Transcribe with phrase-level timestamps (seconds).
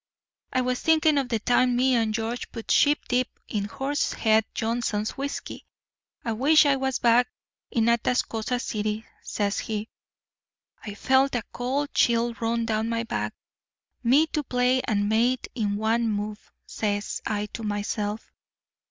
[0.53, 5.11] 'I was thinking of the time me and George put sheep dip in Horsehead Johnson's
[5.11, 5.67] whisky.
[6.25, 7.27] I wish I was back
[7.69, 9.89] in Atascosa City,' says he.
[10.83, 13.35] "I felt a cold chill run down my back.
[14.03, 18.33] 'Me to play and mate in one move,' says I to myself.